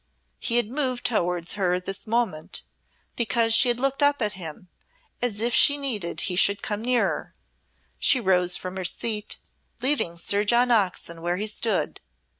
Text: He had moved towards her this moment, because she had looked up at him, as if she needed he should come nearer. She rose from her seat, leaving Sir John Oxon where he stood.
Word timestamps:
He 0.39 0.57
had 0.57 0.65
moved 0.67 1.05
towards 1.05 1.53
her 1.53 1.79
this 1.79 2.07
moment, 2.07 2.63
because 3.15 3.53
she 3.53 3.67
had 3.67 3.79
looked 3.79 4.01
up 4.01 4.19
at 4.19 4.33
him, 4.33 4.67
as 5.21 5.39
if 5.39 5.53
she 5.53 5.77
needed 5.77 6.21
he 6.21 6.35
should 6.35 6.63
come 6.63 6.81
nearer. 6.81 7.35
She 7.99 8.19
rose 8.19 8.57
from 8.57 8.77
her 8.77 8.83
seat, 8.83 9.37
leaving 9.79 10.15
Sir 10.17 10.43
John 10.43 10.71
Oxon 10.71 11.21
where 11.21 11.37
he 11.37 11.45
stood. 11.45 12.01